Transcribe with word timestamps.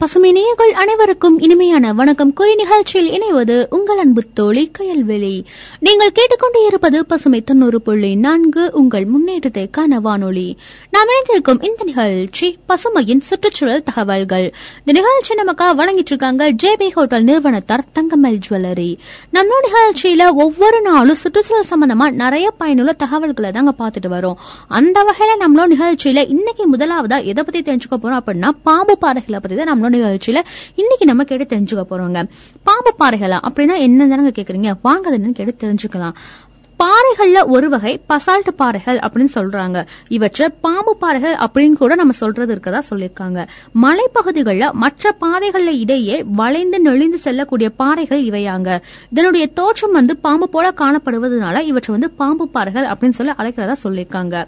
பசுமை 0.00 0.32
நேயர்கள் 0.32 0.72
அனைவருக்கும் 0.72 1.38
இனிமையான 1.38 1.92
வணக்கம். 1.92 2.32
குறி 2.32 2.54
நிகழ்ச்சியில் 2.54 3.08
இணைவது 3.16 3.66
உங்கள் 3.70 3.98
அன்பு 3.98 4.22
தோழி 4.34 4.70
கயல்வெளி 4.78 5.44
நீங்கள் 5.80 6.12
கேட்டுக்கொண்டே 6.12 6.66
இருப்பது 6.66 7.06
பசுமை 7.06 7.42
தொண்ணூறு 7.44 7.80
புள்ளி 7.80 8.14
நான்கு 8.16 8.70
உங்கள் 8.72 9.06
முன்னேற்றத்தைக்கான 9.06 9.98
வானொலி. 10.00 10.56
நாம் 10.90 11.08
இணைந்திருக்கும் 11.08 11.60
இந்த 11.60 11.84
நிகழ்ச்சி 11.84 12.58
பசுமையின் 12.68 13.20
சுற்றுச்சூழல் 13.20 13.82
தகவல்கள். 13.82 14.46
இந்த 14.84 15.00
நிகழ்ச்சி 15.00 15.34
நமக்காக 15.34 15.74
வழங்கிட்டு 15.80 16.14
இருக்காங்க 16.14 16.52
ஜேபி 16.62 16.90
ஹோட்டல் 16.90 17.24
நிறுவனத்தார் 17.24 17.84
தங்கமல் 17.98 18.38
ஜுவல்லரி. 18.46 18.96
நம்ம 19.30 19.60
நிகழ்ச்சியில 19.66 20.34
ஒவ்வொரு 20.34 20.80
நாளும் 20.80 21.20
சுற்றுச்சூழல் 21.24 21.68
சம்பந்தமா 21.70 22.08
நிறைய 22.22 22.50
பயனுள்ள 22.50 22.92
தகவல்களை 22.92 23.50
தாங்க 23.50 23.74
பார்த்துட்டு 23.78 24.14
வரோம். 24.16 24.38
அந்த 24.68 25.04
வகையில 25.10 25.38
நம்மளோட 25.44 25.68
நிகழ்ச்சியில 25.76 26.28
இன்னைக்கு 26.28 26.76
முதலாவதா 26.76 27.24
எதை 27.24 27.44
பத்தி 27.44 27.62
தெரிஞ்சுக்க 27.72 27.98
போறோம் 27.98 28.22
அப்படின்னா 28.22 28.48
பாம்பு 28.62 28.98
பாறைகளை 29.00 29.40
பத்தி 29.42 29.56
தான் 29.56 29.66
நம்மளோட 29.66 29.86
நிகழ்ச்சியில 29.88 30.42
இன்னைக்கு 30.74 31.06
நம்ம 31.06 31.24
கேட்டு 31.24 31.56
தெரிஞ்சுக்க 31.56 31.84
போறோங்க. 31.90 32.28
பாம்பு 32.62 32.94
பாறைகளா? 32.98 33.38
அப்படின்னா 33.48 33.78
என்ன 33.78 34.30
கேக்குறீங்க? 34.30 34.72
வாங்க 34.82 35.18
என்னன்னு 35.18 35.32
கேட்டு 35.32 35.66
தெரிஞ்சுக்கலாம். 35.66 36.12
பாறைகள்ல 36.84 37.46
ஒரு 37.46 37.68
வகை 37.68 38.00
பசால்ட் 38.08 38.48
பாறைகள் 38.56 38.98
அப்படின்னு 38.98 39.26
சொல்றாங்க. 39.34 39.86
இவற்றை 40.08 40.48
பாம்பு 40.48 40.96
பாறைகள் 40.96 41.34
அப்படின்னு 41.34 41.72
கூட 41.72 41.94
நம்ம 41.94 42.12
சொல்றது 42.12 42.54
இருக்கதா 42.54 42.82
சொல்லியிருக்காங்க. 42.90 43.46
மலைப்பகுதிகளில் 43.82 44.72
மற்ற 44.72 45.16
பாதைகள்ல 45.20 45.78
இடையே 45.78 46.22
வளைந்து 46.22 46.80
நெளிந்து 46.80 47.18
செல்லக்கூடிய 47.18 47.70
பாறைகள் 47.70 48.24
இவையாங்க. 48.24 48.80
இதனுடைய 49.10 49.46
தோற்றம் 49.46 49.92
வந்து 49.92 50.16
பாம்பு 50.16 50.48
போல 50.48 50.72
காணப்படுவதனால 50.76 51.62
இவற்றை 51.62 51.96
வந்து 51.98 52.10
பாம்பு 52.10 52.48
பாறைகள் 52.48 52.86
அப்படின்னு 52.86 53.10
சொல்லி 53.10 53.32
அழைக்கிறதா 53.32 53.74
சொல்லியிருக்காங்க. 53.84 54.46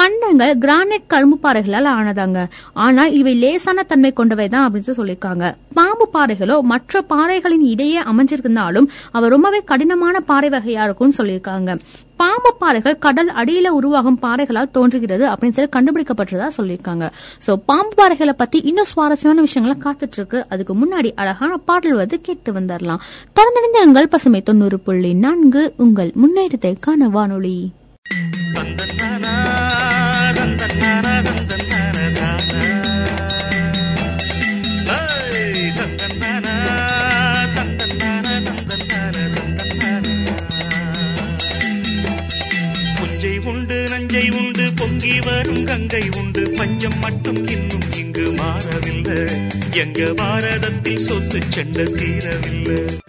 கண்டங்கள் 0.00 0.52
கிரானைட் 0.62 1.08
கரும்பு 1.12 1.36
பாறைகளால் 1.44 1.88
ஆனதாங்க. 1.94 2.40
ஆனால் 2.84 3.10
இவை 3.18 3.32
லேசான 3.40 3.82
தன்மை 3.90 4.10
கொண்டவை 4.18 4.46
தான் 4.52 4.64
அப்படின்னு 4.66 4.86
சொல்லி 4.86 4.98
சொல்லியிருக்காங்க. 5.00 5.44
பாம்பு 5.78 6.04
பாறைகளோ 6.14 6.56
மற்ற 6.70 7.02
பாறைகளின் 7.10 7.64
இடையே 7.72 7.98
அமைஞ்சிருந்தாலும் 8.10 8.86
அவ 9.16 9.28
ரொம்பவே 9.34 9.60
கடினமான 9.70 10.20
பாறை 10.30 10.48
வகையா 10.54 10.84
இருக்கும்னு 10.86 11.18
சொல்லியிருக்காங்க. 11.18 11.74
பாம்பு 12.20 12.52
பாறைகள் 12.62 12.96
கடல் 13.06 13.30
அடியில 13.40 13.72
உருவாகும் 13.78 14.18
பாறைகளால் 14.24 14.72
தோன்றுகிறது 14.76 15.26
அப்படின்னு 15.32 15.56
சொல்லி 15.58 15.72
கண்டுபிடிக்கப்பட்டதா 15.76 16.48
சொல்லியிருக்காங்க. 16.58 17.08
சோ 17.46 17.54
பாம்பு 17.70 17.94
பாறைகளை 18.00 18.34
பத்தி 18.42 18.60
இன்னும் 18.72 18.90
சுவாரஸ்யமான 18.92 19.44
விஷயங்களை 19.48 19.76
காத்துட்டு 19.86 20.18
இருக்கு 20.20 20.40
அதுக்கு 20.54 20.76
முன்னாடி 20.82 21.12
அழகான 21.24 21.52
பாடல் 21.70 22.00
வந்து 22.02 22.18
கேட்டு 22.28 22.52
வந்துடலாம் 22.58 23.04
திறந்தடைந்த 23.38 23.80
எங்கள் 23.88 24.12
பசுமை 24.14 24.42
தொண்ணூறு 24.50 24.78
புள்ளி 24.88 25.12
நான்கு 25.26 25.64
உங்கள் 25.86 26.12
முன்னேற்றத்தைக்கான 26.24 27.10
வானொலி. 27.18 27.58
கங்கை 45.90 46.08
உண்டு. 46.18 46.54
பஞ்சம் 46.56 46.98
மட்டும் 46.98 47.46
இன்னும் 47.46 47.92
இங்கு 47.92 48.32
மாறவில்லை. 48.32 49.40
எங்க 49.70 50.12
பாரதத்தில் 50.24 50.98
சொத்து 50.98 51.42
செண்ட 51.48 51.82
தீரவில்லை. 51.82 52.99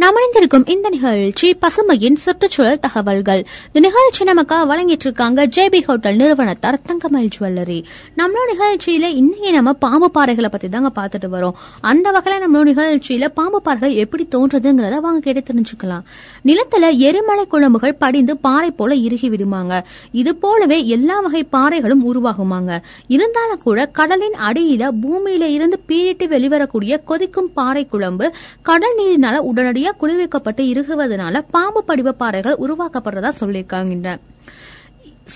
நாம் 0.00 0.16
இணைந்திருக்கும் 0.16 0.66
இந்த 0.66 0.88
நிகழ்ச்சி 0.88 1.56
பசுமையின் 1.62 2.14
சுற்றுச்சூழல் 2.14 2.78
தகவல்கள். 2.78 3.46
இந்த 3.72 3.88
நிகழ்ச்சி 3.88 4.24
நமக்காக 4.24 4.66
வழங்கிட்டு 4.72 5.06
இருக்காங்க 5.06 5.46
ஜேபி 5.46 5.82
ஹோட்டல் 5.82 6.16
நிறுவனத்தார் 6.16 6.78
தங்கமயில் 6.82 7.28
ஜுவல்லரி. 7.38 7.84
நம்மளோட 8.16 8.48
நிகழ்ச்சியில 8.52 9.08
இன்னைக்கு 9.14 9.52
நம்ம 9.52 9.72
பாம்பு 9.72 10.10
பாறைகளை 10.14 10.48
பத்தி 10.48 10.68
தாங்க 10.68 10.90
பார்த்துட்டு 10.94 11.28
வரோம். 11.32 11.52
அந்த 11.80 12.10
வகையில 12.10 12.38
நம்மளோட 12.44 12.70
நிகழ்ச்சியில 12.70 13.28
பாம்பு 13.28 13.62
பாறைகள் 13.62 13.92
எப்படி 13.92 14.28
தோன்றதுங்கிறத 14.30 15.00
வாங்க 15.00 15.20
கேட்டு 15.20 15.52
தெரிஞ்சுக்கலாம். 15.52 16.02
நிலத்துல 16.44 16.96
எரிமலை 16.96 17.46
குழம்புகள் 17.46 17.94
படிந்து 17.98 18.36
பாறை 18.36 18.70
போல 18.70 18.94
இறுகி 18.94 19.30
விடுமாங்க. 19.30 19.82
இது 20.12 20.36
போலவே 20.36 20.86
எல்லா 20.86 21.20
வகை 21.20 21.46
பாறைகளும் 21.52 22.06
உருவாகுமாங்க. 22.12 22.80
இருந்தாலும் 23.06 23.62
கூட 23.62 23.86
கடலின் 23.86 24.38
அடியில 24.48 24.90
பூமியில 25.02 25.42
இருந்து 25.42 25.78
பீரிட்டு 25.86 26.26
வெளிவரக்கூடிய 26.26 27.02
கொதிக்கும் 27.04 27.52
பாறை 27.52 27.86
குழம்பு 27.86 28.32
கடல் 28.62 28.98
நீரினால 28.98 29.36
உடனடியாக 29.36 29.88
குளிர்விக்கப்பட்டு 30.00 30.60
இறுகுவதனால 30.60 31.44
பாம்பு 31.50 31.84
படிவ 31.88 32.12
பாறைகள் 32.12 32.56
உருவாக்கப்படுறதா 32.56 33.32
சொல்லியிருக்காங்க. 33.40 34.18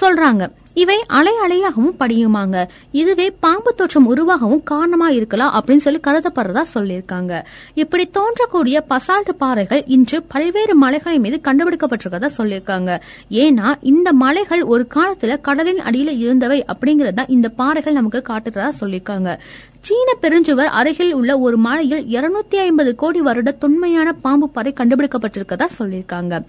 சொல்றாங்க. 0.00 0.50
இவை 0.74 1.04
அலை 1.06 1.32
அலையாகவும் 1.46 1.94
படியுமாங்க. 1.98 2.68
இதுவே 2.92 3.30
பாம்பு 3.30 3.74
தோற்றம் 3.74 4.08
உருவாகவும் 4.16 4.62
காரணமா 4.62 5.08
இருக்கலாம் 5.08 5.52
அப்படின்னு 5.54 5.76
சொல்லி 5.76 6.00
கருதப்படுறதா 6.06 6.62
சொல்லியிருக்காங்க. 6.74 7.42
இப்படி 7.74 8.10
தோன்றக்கூடிய 8.14 8.80
பசால்ட் 8.90 9.32
பாறைகள் 9.38 9.84
இன்று 9.86 10.22
பல்வேறு 10.22 10.74
மலைகள் 10.74 11.18
மீது 11.18 11.40
கண்டுபிடிக்கப்பட்டிருக்கதா 11.44 12.28
சொல்லியிருக்காங்க. 12.38 13.00
ஏன்னா 13.30 13.74
இந்த 13.80 14.12
மலைகள் 14.12 14.62
ஒரு 14.62 14.86
காலத்துல 14.94 15.40
கடலின் 15.40 15.78
அடியில 15.78 16.18
இருந்தவை 16.18 16.64
அப்படிங்கறத 16.74 17.24
இந்த 17.28 17.48
பாறைகள் 17.48 17.92
நமக்கு 17.92 18.22
காட்டுறதா 18.28 18.68
சொல்லியிருக்காங்க. 18.80 19.36
சீன 19.80 20.12
பெருஞ்சுவர் 20.22 20.64
அருகில் 20.64 21.12
உள்ள 21.12 21.38
ஒரு 21.38 21.56
மலையில் 21.56 22.04
இருநூத்தி 22.04 22.56
ஐம்பது 22.56 22.94
கோடி 22.94 23.20
வருட 23.20 23.50
தொன்மையான 23.50 24.12
பாம்பு 24.12 24.48
பாறை 24.48 24.74
கண்டுபிடிக்கப்பட்டிருக்கதா 24.76 25.66
சொல்லியிருக்காங்க. 25.78 26.44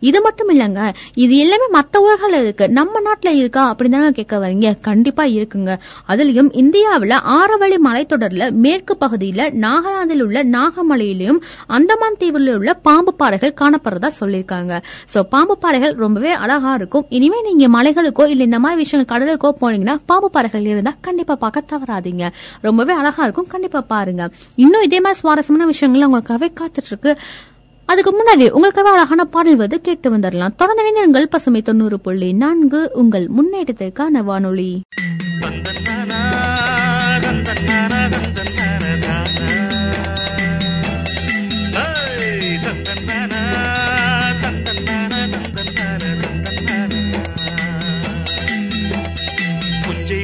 இது 0.00 0.20
மட்டும் 0.22 0.48
இல்லங்க 0.48 0.92
இது 1.14 1.36
எல்லாமே 1.36 1.64
மத்த 1.72 1.96
ஊர்கள் 1.96 2.42
இருக்கு. 2.42 2.68
நம்ம 2.68 3.00
நாட்டுல 3.00 3.28
இருக்கா? 3.28 3.69
அப்படிதானே 3.72 4.10
கேட்க 4.10 4.38
வரீங்க. 4.38 4.80
கண்டிப்பா 4.80 5.24
இருக்குங்க. 5.24 5.78
அதுலயும் 6.08 6.50
இந்தியாவில 6.62 7.16
ஆரவழி 7.38 7.78
மலைத்தொடர்ல 7.88 8.50
மேற்கு 8.50 8.96
பகுதியில 9.00 9.50
நாகாலாந்தில் 9.64 10.22
உள்ள 10.22 10.44
நாகமலையிலும் 10.44 11.40
அந்தமான் 11.66 12.18
தீவுல 12.20 12.54
உள்ள 12.54 12.74
பாம்பு 12.74 13.14
பாறைகள் 13.14 13.54
காணப்படுறதா 13.60 14.10
சொல்லியிருக்காங்க. 14.20 14.82
சோ 15.14 15.22
பாம்பு 15.22 15.58
பாறைகள் 15.58 15.94
ரொம்பவே 15.94 16.32
அழகா 16.32 16.74
இருக்கும். 16.74 17.06
இனிமே 17.08 17.42
நீங்க 17.42 17.68
மலைகளுக்கோ 17.76 18.26
இல்ல 18.28 18.42
இந்த 18.42 18.58
மாதிரி 18.58 18.80
விஷயங்கள் 18.82 19.10
கடலுக்கோ 19.12 19.52
போனீங்கன்னா 19.60 19.98
பாம்பு 20.06 20.30
பாறைகள் 20.30 20.66
இருந்தா 20.66 20.94
கண்டிப்பா 21.00 21.36
பார்க்க 21.36 21.62
தவறாதீங்க. 21.72 22.26
ரொம்பவே 22.60 22.92
அழகா 22.92 23.22
இருக்கும். 23.22 23.46
கண்டிப்பா 23.46 23.80
பாருங்க. 23.80 24.30
இன்னும் 24.56 24.82
இதே 24.82 25.00
மாதிரி 25.00 25.20
சுவாரஸ்யமான 25.20 25.66
விஷயங்கள் 25.66 26.06
உங்களுக்காகவே 26.08 26.50
காத்துட்டு 26.60 26.90
இருக்கு. 26.90 27.18
அதுக்கு 27.90 28.10
முன்னாடி 28.12 28.50
உங்களுக்காக 28.50 28.90
அழகான 28.90 29.24
பாடல் 29.24 29.56
வந்து 29.56 29.80
கேட்டு 29.80 30.10
வந்துடலாம் 30.10 30.56
தொடர்ந்து 30.56 30.82
இணைந்திருங்கள் 30.82 31.30
பசுமை 31.30 31.62
தொண்ணூறு 31.62 32.00
புள்ளி 32.00 32.32
நான்கு 32.34 32.90
உங்கள் 32.94 33.28
முன்னேற்றத்திற்கான 33.36 34.22
வானொலி. 34.22 34.70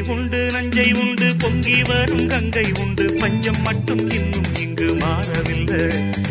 உண்டு 0.09 0.41
நஞ்சை 0.53 0.93
உண்டு 0.93 1.29
பொங்கி 1.39 1.83
வரும் 1.83 2.27
கங்கை 2.29 2.65
உண்டு 2.81 3.05
பஞ்சம் 3.21 3.63
மட்டும் 3.63 4.05
இன்னும் 4.11 4.36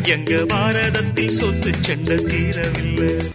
எங்க 0.05 0.45
பாரதத்தில் 0.47 1.29
சொத்து 1.29 1.73
செண்ட 1.81 2.13
தீரவில்லை. 2.13 3.34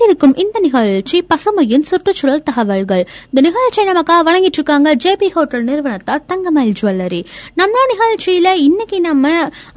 இணைந்திருக்கும் 0.00 0.36
இந்த 0.42 0.58
நிகழ்ச்சி 0.64 1.16
பசுமையின் 1.30 1.84
சுற்றுச்சூழல் 1.88 2.42
தகவல்கள். 2.48 3.02
இந்த 3.30 3.40
நிகழ்ச்சியை 3.46 3.84
நமக்காக 3.88 4.20
வழங்கிட்டு 4.28 4.58
இருக்காங்க 4.58 4.88
ஜேபி 5.02 5.28
ஹோட்டல் 5.34 5.64
நிறுவனத்தார் 5.64 6.22
தங்கமயில் 6.30 6.76
ஜுவல்லரி. 6.80 7.18
நம்ம 7.60 7.82
நிகழ்ச்சியில 7.92 8.48
இன்னைக்கு 8.68 8.98
நம்ம 9.00 9.32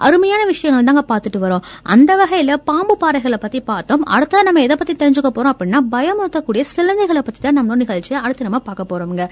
அருமையான 0.08 0.42
விஷயங்கள் 0.52 0.88
தாங்க 0.90 1.04
பார்த்துட்டு 1.12 1.42
வரோம். 1.46 1.64
அந்த 1.96 2.12
வகையில 2.22 2.56
பாம்பு 2.70 2.96
பாறைகளை 3.04 3.40
பத்தி 3.46 3.62
பார்த்தோம். 3.72 4.06
அடுத்த 4.16 4.44
நம்ம 4.50 4.62
எதை 4.68 4.78
பத்தி 4.81 4.96
தெரிஞ்சுக்க 5.02 5.31
போறோம் 5.38 5.54
அப்படின்னா 5.56 5.81
பயமுறுத்தக்கூடிய 5.96 6.64
சிலந்தைகளை 6.76 7.24
பத்தி 7.28 7.42
தான் 7.42 7.58
நம்ம 7.60 7.78
நிகழ்ச்சியை 7.84 8.22
அடுத்து 8.22 8.48
நம்ம 8.50 8.62
பார்க்க 8.69 8.90
போறோம்ங்க. 8.94 9.26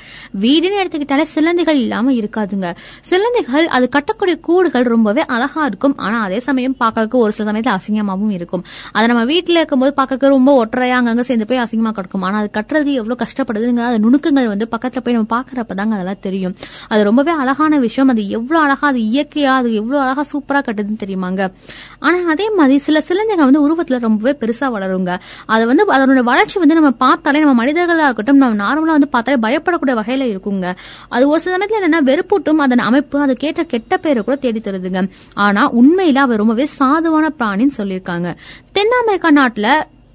வீடுன்னு 0.44 0.82
எடுத்துக்கிட்டாலே 0.84 1.28
சிலந்தைகள் 1.36 1.80
இல்லாம 1.86 2.14
இருக்காதுங்க. 2.20 2.70
சிலந்தைகள் 3.12 3.68
அது 3.78 3.90
கட்டக்கூடிய 3.98 4.38
கூடுகள் 4.50 4.90
ரொம்பவே 4.96 5.26
அழகா 5.38 5.64
இருக்கும். 5.72 5.98
ஆனா 6.08 6.20
அதே 6.28 6.42
சமயம் 6.50 6.78
பார்க்கறதுக்கு 6.84 7.24
ஒரு 7.26 7.32
சில 7.32 7.50
சமயத்துல 7.52 7.76
அசிங்கமாவும் 7.80 8.36
இருக்கும். 8.40 8.66
அதை 8.92 9.08
நம்ம 9.08 9.26
வீட்டுல 9.34 9.60
இருக்கும்போது 9.62 9.96
பார்க்கறதுக்கு 9.98 10.36
ரொம்ப 10.38 10.52
கட்டுறையா 10.82 10.98
அங்கங்க 11.00 11.20
சேர்ந்து 11.20 11.46
போய் 11.46 11.60
அசிங்கமா 11.60 11.92
கிடக்கும்? 11.92 12.22
ஆனா 12.22 12.38
அது 12.38 12.50
கட்டுறதுக்கு 12.54 12.94
எவ்வளவு 12.94 13.18
கஷ்டப்படுதுங்க 13.24 13.82
அந்த 13.88 14.00
நுணுக்கங்கள் 14.06 14.48
வந்து 14.48 14.68
பக்கத்துல 14.72 15.00
போய் 15.00 15.14
நம்ம 15.14 15.30
பாக்குறப்ப 15.36 15.74
தாங்க 15.74 15.94
அதெல்லாம் 15.94 16.22
தெரியும். 16.22 16.56
அது 16.88 17.04
ரொம்பவே 17.04 17.32
அழகான 17.32 17.78
விஷயம். 17.78 18.10
அது 18.10 18.30
எவ்வளவு 18.30 18.66
அழகா 18.66 18.88
அது 18.88 19.00
இயற்கையா 19.00 19.52
அது 19.62 19.74
எவ்வளவு 19.74 20.04
அழகா 20.04 20.24
சூப்பரா 20.34 20.62
கட்டுதுன்னு 20.68 21.02
தெரியுமாங்க. 21.06 21.52
ஆனா 22.00 22.30
அதே 22.30 22.50
மாதிரி 22.50 22.78
சில 22.78 23.02
சிலந்தைங்க 23.10 23.44
வந்து 23.50 23.64
உருவத்துல 23.66 24.00
ரொம்பவே 24.00 24.34
பெருசா 24.42 24.70
வளருங்க. 24.72 25.20
அது 25.46 25.68
வந்து 25.68 25.86
அதனோட 25.94 26.24
வளர்ச்சி 26.32 26.60
வந்து 26.60 26.76
நம்ம 26.76 26.92
பார்த்தாலே 26.92 27.40
நம்ம 27.40 27.66
மனிதர்களா 27.66 28.08
இருக்கட்டும் 28.10 28.38
நம்ம 28.38 28.60
நார்மலா 28.64 28.96
வந்து 28.98 29.08
பார்த்தாலே 29.08 29.40
பயப்படக்கூடிய 29.48 29.98
வகையில 30.02 30.28
இருக்குங்க. 30.34 30.74
அது 31.10 31.28
ஒரு 31.28 31.40
சில 31.40 31.58
சமயத்துல 31.58 31.80
என்னன்னா 31.82 32.02
வெறுப்பூட்டும் 32.12 32.64
அதன் 32.68 32.86
அமைப்பு 32.90 33.20
அது 33.20 33.34
கேட்ட 33.36 33.64
கெட்ட 33.64 33.98
பேரை 33.98 34.24
கூட 34.24 34.36
தேடி 34.36 34.60
தருதுங்க. 34.60 35.10
ஆனா 35.34 35.74
உண்மையில 35.74 36.16
அவர் 36.16 36.38
ரொம்பவே 36.38 36.68
சாதுவான 36.80 37.30
பிராணின்னு 37.40 37.78
சொல்லியிருக்காங்க. 37.78 38.36
தென் 38.72 38.96
அமெரிக்கா 39.02 39.32
நாட்டுல 39.32 39.70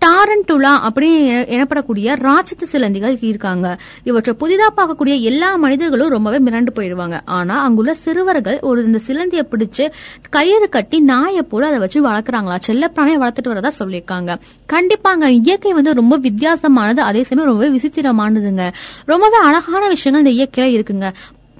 டாரன்டுலா 0.06 0.72
அப்படின்னு 0.86 1.20
எனப்படக்கூடிய 1.54 2.08
ராட்சத 2.16 2.64
சிலந்திகள் 2.72 3.16
இருக்காங்க. 3.20 3.78
இவற்றை 4.04 4.34
புதிதா 4.40 4.66
பார்க்கக்கூடிய 4.76 5.20
எல்லா 5.20 5.56
மனிதர்களும் 5.56 6.08
ரொம்பவே 6.08 6.38
மிரண்டு 6.38 6.70
போயிருவாங்க 6.70 7.20
ஆனா 7.24 7.62
அங்குள்ள 7.62 7.94
சிறுவர்கள் 7.94 8.58
ஒரு 8.60 8.84
இந்த 8.84 8.98
சிலந்தியை 9.06 9.42
பிடிச்சு 9.50 9.90
கயிறு 10.30 10.68
கட்டி 10.68 11.00
நாயை 11.00 11.42
போல 11.42 11.66
அதை 11.66 11.78
வச்சு 11.78 12.06
வளர்க்குறாங்களா? 12.08 12.58
செல்லப்பிராணியை 12.66 13.18
வளர்த்துட்டு 13.22 13.52
வரதா 13.52 13.70
சொல்லியிருக்காங்க. 13.78 14.36
கண்டிப்பாங்க 14.72 15.24
இயற்கை 15.28 15.72
வந்து 15.72 15.94
ரொம்ப 15.94 16.18
வித்தியாசமானது 16.18 16.98
அதே 16.98 17.22
சமயம் 17.22 17.50
ரொம்பவே 17.50 17.78
விசித்திரமானதுங்க. 17.78 18.72
ரொம்பவே 19.04 19.36
அழகான 19.36 19.88
விஷயங்கள் 19.88 20.32
இந்த 20.32 20.32
இயற்கையில 20.36 20.64
இருக்குங்க. 20.64 21.12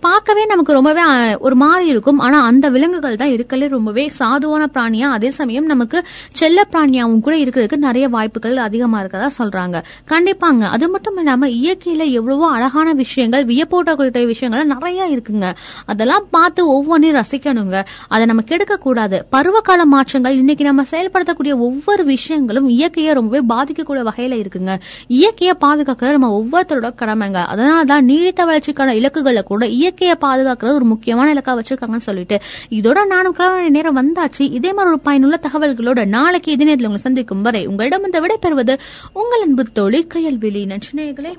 பார்க்கவே 0.07 0.43
நமக்கு 0.47 0.73
ரொம்பவே 0.73 1.03
ஒரு 1.47 1.57
மாதிரி 1.63 1.87
இருக்கும். 1.93 2.19
ஆனா 2.19 2.39
அந்த 2.49 2.67
விலங்குகள் 2.75 3.21
தான் 3.21 3.33
இருக்கலே 3.37 3.67
ரொம்பவே 3.69 4.05
சாதுவான 4.19 4.65
பிராணியா 4.75 5.07
அதே 5.17 5.31
சமயம் 5.39 5.69
நமக்கு 5.73 5.99
செல்ல 6.41 6.67
பிராணியாவும் 6.73 7.23
கூட 7.27 7.35
இருக்கிறதுக்கு 7.37 7.79
நிறைய 7.87 8.07
வாய்ப்புகள் 8.15 8.57
அதிகமா 8.67 8.99
இருக்கதா 9.03 9.29
சொல்றாங்க. 9.39 9.77
கண்டிப்பாங்க. 10.13 10.63
அது 10.75 10.87
மட்டும் 10.95 11.17
இல்லாம 11.17 11.49
இயற்கையில 11.61 12.03
எவ்வளவோ 12.19 12.47
அழகான 12.57 12.93
விஷயங்கள் 13.03 13.45
வியப்பூட்டக்கூடிய 13.45 14.25
விஷயங்கள் 14.33 14.71
நிறைய 14.75 15.09
இருக்குங்க. 15.15 15.47
அதெல்லாம் 15.87 16.27
பார்த்து 16.37 16.61
ஒவ்வொன்றையும் 16.75 17.19
ரசிக்கணுங்க. 17.21 17.77
அதை 18.09 18.25
நம்ம 18.31 18.43
கெடுக்க 18.51 18.77
கூடாது 18.87 19.19
பருவகால 19.35 19.85
மாற்றங்கள் 19.95 20.37
இன்னைக்கு 20.43 20.65
நம்ம 20.65 20.85
செயல்படுத்தக்கூடிய 20.91 21.55
ஒவ்வொரு 21.69 22.05
விஷயங்களும் 22.05 22.69
இயற்கையை 22.77 23.13
ரொம்பவே 23.21 23.43
பாதிக்கக்கூடிய 23.55 24.05
வகையில 24.11 24.35
இருக்குங்க. 24.43 24.75
இயற்கையை 25.19 25.57
பாதுகாக்க 25.65 26.15
நம்ம 26.19 26.31
ஒவ்வொருத்தரோட 26.41 26.91
கடமைங்க. 27.03 27.41
அதனாலதான் 27.55 28.09
நீடித்த 28.11 28.45
வளர்ச்சிக்கான 28.51 28.97
இலக்குகளை 29.01 29.43
கூட 29.53 29.65
இயற்கையை 29.99 30.17
பாதுகாக்கிறது 30.21 30.75
ஒரு 30.75 30.85
முக்கியமான 30.85 31.35
இலக்கா 31.35 31.59
வச்சிருக்காங்கன்னு 31.59 32.07
சொல்லிட்டு. 32.09 32.41
இதோட 32.71 33.07
நானும் 33.07 33.33
கிளம்ப 33.33 33.69
நேரம் 33.69 33.97
வந்தாச்சு. 33.97 34.39
இதே 34.39 34.73
மாதிரி 34.73 34.95
ஒரு 34.95 35.01
பயனுள்ள 35.01 35.41
தகவல்களோட 35.43 36.07
நாளைக்கு 36.07 36.53
இதே 36.53 36.65
நேரத்தில் 36.65 36.89
உங்களை 36.89 36.97
சந்திக்கும் 36.97 37.43
வரை 37.43 37.67
உங்களிடம் 37.67 38.05
இந்த 38.05 38.21
விடை 38.21 38.37
பெறுவது 38.41 38.81
உங்கள் 39.13 39.41
அன்பு 39.41 39.65
தோழி 39.73 40.07
கையல்வெளி 40.15 40.63
நன்றினேகளே 40.67 41.33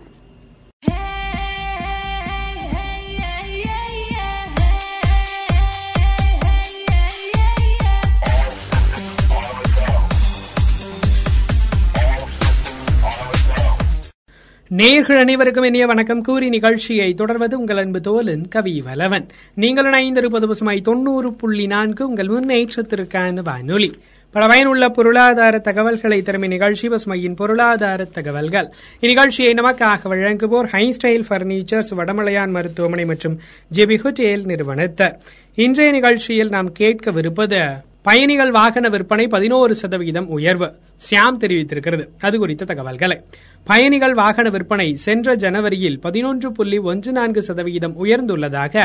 நேர்கள் 14.75 15.19
அனைவருக்கும் 15.19 15.63
இனிய 15.63 15.85
வணக்கம். 15.85 16.21
கூறி 16.21 16.49
நிகழ்ச்சியை 16.49 17.13
தொடர்வது 17.13 17.59
உங்கள் 17.59 17.77
அன்பு 17.77 17.99
தோலன் 17.99 18.47
கவி 18.49 18.83
வலவன். 18.85 19.27
நீங்கள் 19.53 19.85
இணைந்திருப்பது 19.85 20.47
பசுமாய் 20.47 20.81
தொண்ணூறு 20.81 21.33
புள்ளி 21.33 21.67
நான்கு 21.67 22.07
உங்கள் 22.07 22.27
முன்னேற்றத்திற்கான 22.27 23.43
வானொலி. 23.43 23.91
பல 24.31 24.47
பயனுள்ள 24.47 24.89
பொருளாதார 24.89 25.59
தகவல்களை 25.59 26.21
தரும் 26.21 26.41
நிகழ்ச்சி 26.41 26.87
பசுமையின் 26.87 27.35
பொருளாதார 27.35 28.03
தகவல்கள். 28.03 28.69
இந்நிகழ்ச்சியை 29.01 29.53
நமக்காக 29.53 29.99
வழங்குவோர் 30.03 30.67
ஹைஸ்டைல் 30.71 31.23
பர்னிச்சர்ஸ் 31.29 31.93
வடமலையான் 31.97 32.49
மருத்துவமனை 32.49 33.05
மற்றும் 33.05 33.39
ஜெபி 33.75 33.97
ஹோட்டேல் 33.97 34.45
நிறுவனத்தர். 34.45 35.15
இன்றைய 35.55 35.91
நிகழ்ச்சியில் 35.91 36.49
நாம் 36.49 36.73
கேட்கவிருப்பது 36.79 37.85
பயணிகள் 38.07 38.51
வாகன 38.51 38.89
விற்பனை 38.89 39.27
பதினோரு 39.27 39.75
சதவிகிதம் 39.75 40.27
உயர்வு 40.27 40.67
சியாம் 40.97 41.39
தெரிவித்திருக்கிறது. 41.39 42.03
அது 42.21 42.37
குறித்த 42.37 42.65
தகவல்களை. 42.65 43.17
பயணிகள் 43.65 44.13
வாகன 44.13 44.49
விற்பனை 44.49 44.95
சென்ற 44.95 45.35
ஜனவரியில் 45.35 45.99
பதினொன்று 45.99 46.51
புள்ளி 46.51 46.77
ஒன்று 46.77 47.11
நான்கு 47.11 47.41
சதவிகிதம் 47.41 47.95
உயர்ந்துள்ளதாக 48.03 48.75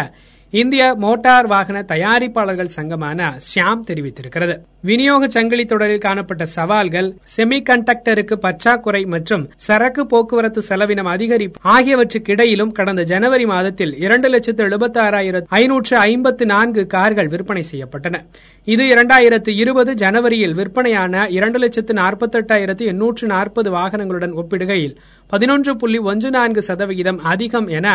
இந்திய 0.53 0.95
மோட்டார் 0.95 1.47
வாகன 1.47 1.79
தயாரிப்பாளர்கள் 1.89 2.73
சங்கமான 2.77 3.21
ஷியாம் 3.47 3.85
தெரிவித்திருக்கிறது. 3.87 4.55
விநியோக 4.81 5.29
சங்கிலி 5.29 5.65
தொடரில் 5.65 6.01
காணப்பட்ட 6.01 6.45
சவால்கள் 6.45 7.09
செமிகண்டக்டருக்கு 7.37 8.35
பற்றாக்குறை 8.35 9.05
மற்றும் 9.05 9.51
சரக்கு 9.57 10.07
போக்குவரத்து 10.07 10.63
செலவினம் 10.69 11.11
அதிகரிப்பு 11.15 11.59
ஆகியவற்றுக்கு 11.63 12.31
இடையிலும் 12.31 12.73
கடந்த 12.73 13.03
ஜனவரி 13.03 13.47
மாதத்தில் 13.47 13.97
இரண்டு 13.97 14.29
லட்சத்து 14.29 14.65
எழுபத்தி 14.65 15.01
ஆறாயிரத்து 15.07 15.51
ஐநூற்று 15.63 15.97
ஐம்பத்து 15.97 16.47
நான்கு 16.47 16.87
கார்கள் 16.87 17.29
விற்பனை 17.29 17.65
செய்யப்பட்டன. 17.73 18.25
இது 18.65 18.83
இரண்டாயிரத்து 18.85 19.49
இருபது 19.49 19.95
ஜனவரியில் 19.95 20.55
விற்பனையான 20.55 21.29
இரண்டு 21.29 21.59
லட்சத்து 21.59 21.95
நாற்பத்தெட்டாயிரத்து 21.95 22.87
எண்ணூற்று 22.87 23.27
நாற்பது 23.27 23.71
வாகனங்களுடன் 23.71 24.35
ஒப்பிடுகையில் 24.35 24.97
பதினொன்று 25.27 25.77
புள்ளி 25.77 25.99
ஒன்று 25.99 26.31
நான்கு 26.31 26.63
சதவிகிதம் 26.63 27.19
அதிகம் 27.19 27.69
என 27.69 27.89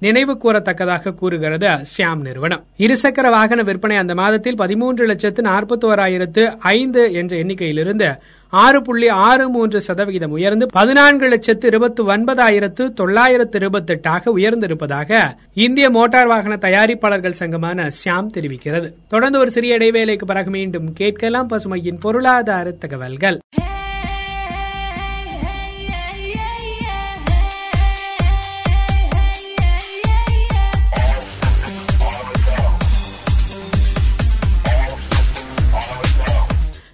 நினைவு 0.00 0.38
கூறத்தக்கதாக 0.42 1.14
கூறுகிறது 1.14 1.68
ஷியாம் 1.92 2.20
நிறுவனம். 2.20 2.64
இருசக்கர 2.78 3.30
வாகன 3.30 3.62
விற்பனை 3.62 3.96
அந்த 3.96 4.14
மாதத்தில் 4.14 4.56
பதிமூன்று 4.56 5.06
லட்சத்து 5.06 5.42
நாற்பத்தோராயிரத்து 5.42 6.56
ஐந்து 6.58 7.12
என்ற 7.12 7.36
எண்ணிக்கையிலிருந்து 7.36 8.08
ஆறு 8.52 8.82
புள்ளி 8.82 9.08
ஆறு 9.08 9.48
மூன்று 9.48 9.80
சதவிகிதம் 9.80 10.30
உயர்ந்து 10.30 10.66
பதினான்கு 10.66 11.28
லட்சத்து 11.28 11.66
இருபத்தி 11.66 12.02
ஒன்பதாயிரத்து 12.02 12.92
தொள்ளாயிரத்து 12.92 13.58
இருபத்தி 13.58 13.94
எட்டாக 13.94 14.32
உயர்ந்திருப்பதாக 14.36 15.20
இந்திய 15.54 15.90
மோட்டார் 15.90 16.26
வாகன 16.26 16.56
தயாரிப்பாளர்கள் 16.56 17.38
சங்கமான 17.38 17.88
ஷியாம் 18.00 18.32
தெரிவிக்கிறது. 18.34 18.92
தொடர்ந்து 19.08 19.38
ஒரு 19.38 19.50
சிறிய 19.50 19.76
இடைவேளைக்கு 19.76 20.24
பிறகு 20.24 20.50
மீண்டும் 20.50 20.92
கேட்கலாம் 20.92 21.48
பசுமையின் 21.50 22.00
பொருளாதார 22.00 22.70
தகவல்கள். 22.70 23.38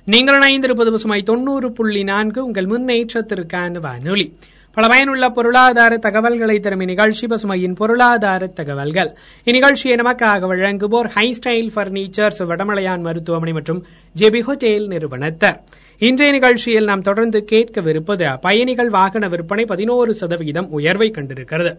நீங்கள் 0.06 0.38
இணைந்திருப்பது 0.38 0.90
பசுமை 0.90 1.22
தொண்ணூறு 1.22 1.72
புள்ளி 1.72 2.02
நான்கு. 2.02 2.44
உங்கள் 2.44 2.66
முன்னேற்றத்திற்கான 2.66 3.80
வானொலி. 3.80 4.36
பல 4.74 4.88
பயனுள்ள 4.88 5.28
பொருளாதார 5.28 5.96
தகவல்களை 5.96 6.60
தரும் 6.60 6.80
இந்நிகழ்ச்சி 6.80 7.26
பசுமையின் 7.26 7.74
பொருளாதார 7.74 8.46
தகவல்கள். 8.46 9.16
இந்நிகழ்ச்சியை 9.44 9.94
நமக்காக 9.94 10.46
வழங்குவோர் 10.50 11.08
ஹை 11.08 11.36
ஸ்டைல் 11.38 11.70
பர்னிச்சர்ஸ் 11.74 12.38
வடமலையான் 12.38 13.00
மருத்துவமனை 13.00 13.52
மற்றும் 13.52 13.84
ஜெபி 14.18 14.42
ஹோட்டேல் 14.42 14.86
நிறுவனத்தர். 14.86 15.58
இன்றைய 15.98 16.32
நிகழ்ச்சியில் 16.32 16.84
நாம் 16.84 17.02
தொடர்ந்து 17.02 17.44
கேட்கவிருப்பது 17.50 18.38
பயணிகள் 18.40 18.88
வாகன 18.88 19.28
விற்பனை 19.28 19.64
பதினோரு 19.64 20.14
சதவிகிதம் 20.14 20.70
உயர்வை 20.70 21.10
கண்டிருக்கிறது. 21.10 21.76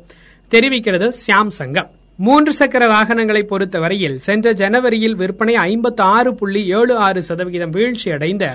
தெரிவிக்கிறது 0.51 1.11
சியாம் 1.27 1.47
சங்கம் 1.47 1.89
மூன்று 2.19 2.51
சக்கர 2.53 2.83
வாகனங்களை 2.87 3.41
பொறுத்தவரையில் 3.43 4.19
சென்ற 4.19 4.53
ஜனவரியில் 4.53 5.15
விற்பனை 5.15 5.55
ஐம்பத்தி 5.65 6.03
ஆறு 6.13 6.29
புள்ளி 6.35 6.61
ஏழு 6.69 6.93
ஆறு 6.97 7.21
சதவிகிதம் 7.21 7.71
வீழ்ச்சி 7.71 8.11
அடைந்த 8.11 8.45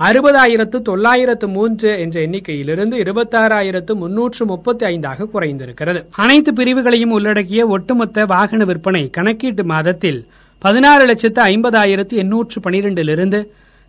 அறுபதாயிரத்து 0.00 0.78
தொள்ளாயிரத்து 0.82 1.46
மூன்று 1.48 1.90
என்ற 1.98 2.16
எண்ணிக்கையிலிருந்து 2.20 2.96
இருபத்தாறாயிரத்து 2.96 3.94
முன்னூற்று 3.94 4.44
முப்பத்தி 4.44 4.84
ஐந்தாக 4.84 5.28
குறைந்திருக்கிறது. 5.32 6.00
அனைத்து 6.16 6.52
பிரிவுகளையும் 6.52 7.10
உள்ளடக்கிய 7.10 7.66
ஒட்டுமொத்த 7.66 8.24
வாகன 8.24 8.64
விற்பனை 8.64 9.10
கணக்கீட்டு 9.10 9.64
மாதத்தில் 9.64 10.20
பதினாறு 10.62 11.04
லட்சத்து 11.06 11.42
ஐம்பதாயிரத்து 11.50 12.16
எண்ணூற்று 12.16 12.60
பனிரெண்டிலிருந்து 12.60 13.40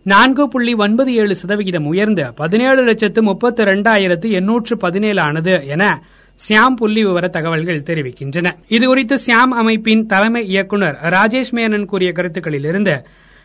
நான்கு 0.06 0.48
புள்ளி 0.48 0.74
ஒன்பது 0.76 1.10
ஏழு 1.14 1.34
சதவிகிதம் 1.34 1.86
உயர்ந்து 1.86 2.26
பதினேழு 2.34 2.82
லட்சத்து 2.82 3.22
முப்பத்தி 3.22 3.62
இரண்டாயிரத்து 3.62 4.28
எண்ணூற்று 4.30 4.76
பதினேழு 4.76 5.20
ஆனது 5.20 5.54
என 5.66 5.84
சியாம் 6.48 6.76
புள்ளி 6.76 7.04
விவர 7.04 7.28
தகவல்கள் 7.28 7.82
தெரிவிக்கின்றன. 7.82 8.48
இதுகுறித்து 8.68 9.16
சியாம் 9.26 9.52
அமைப்பின் 9.60 10.06
தலைமை 10.06 10.46
இயக்குநர் 10.46 10.98
ராஜேஷ் 11.02 11.52
மேனன் 11.52 11.84
கூறிய 11.84 12.12
கருத்துக்களிலிருந்து 12.12 13.04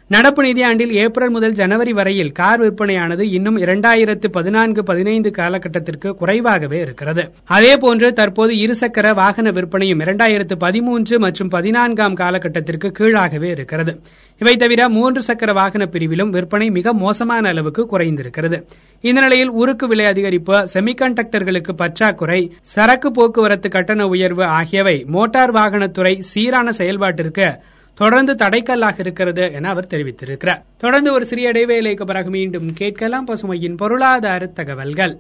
நடப்பு 0.09 0.41
நிதியாண்டில் 0.43 0.91
ஏப்ரல் 0.91 1.29
முதல் 1.29 1.51
ஜனவரி 1.51 1.93
வரையில் 1.93 2.31
கார் 2.31 2.61
விற்பனையானது 2.61 3.23
இன்னும் 3.37 3.57
இரண்டாயிரத்து 3.57 4.27
பதினான்கு 4.27 4.83
பதினைந்து 4.83 5.31
காலகட்டத்திற்கு 5.31 6.09
குறைவாகவே 6.15 6.77
இருக்கிறது. 6.81 7.23
அதேபோன்று 7.49 8.13
தற்போது 8.13 8.53
இருசக்கர 8.53 9.13
வாகன 9.13 9.51
விற்பனையும் 9.51 9.99
இரண்டாயிரத்து 9.99 10.55
பதிமூன்று 10.59 11.19
மற்றும் 11.19 11.49
பதினான்காம் 11.49 12.15
காலகட்டத்திற்கு 12.15 12.91
கீழாகவே 12.99 13.43
இருக்கிறது. 13.43 14.01
இவை 14.41 14.55
தவிர 14.55 14.89
மூன்று 14.89 15.21
சக்கர 15.21 15.53
வாகன 15.53 15.85
பிரிவிலும் 15.85 16.29
விற்பனை 16.29 16.69
மிக 16.69 16.93
மோசமான 16.93 17.47
அளவுக்கு 17.49 17.87
குறைந்திருக்கிறது. 17.91 18.59
இந்த 19.01 19.21
நிலையில் 19.21 19.49
உருக்கு 19.49 19.87
விலை 19.87 20.05
அதிகரிப்பு 20.05 20.65
செமிகண்டக்டர்களுக்கு 20.73 21.73
பற்றாக்குறை 21.75 22.41
சரக்கு 22.61 23.11
போக்குவரத்து 23.11 23.69
கட்டண 23.69 24.07
உயர்வு 24.07 24.45
ஆகியவை 24.59 25.03
மோட்டார் 25.07 25.53
வாகனத்துறை 25.53 26.19
சீரான 26.19 26.69
செயல்பாட்டிற்கு 26.71 27.49
தொடர்ந்து 27.97 28.33
தடைக்கல்லாக 28.33 28.99
இருக்கிறது 28.99 29.53
என 29.53 29.69
அவர் 29.69 29.87
தெரிவித்திருக்கிறார். 29.89 30.63
தொடர்ந்து 30.77 31.13
ஒரு 31.13 31.25
சிறிய 31.25 31.51
இடைவேளைக்கு 31.51 32.05
பிறகு 32.05 32.29
மீண்டும் 32.29 32.73
கேட்கலாம் 32.73 33.27
பசுமையின் 33.27 33.77
பொருளாதார 33.77 34.45
தகவல்கள். 34.45 35.17